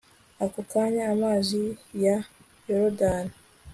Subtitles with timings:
[0.43, 1.61] ako kanya amazi
[2.03, 2.15] ya
[2.67, 3.33] yorudani